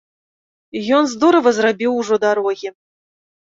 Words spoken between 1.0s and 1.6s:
Ён здорава